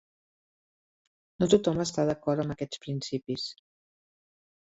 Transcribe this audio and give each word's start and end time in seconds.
No 1.43 1.47
tothom 1.55 1.83
està 1.83 2.05
d'acord 2.09 2.43
amb 2.45 2.55
aquests 2.55 2.83
principis. 2.87 3.45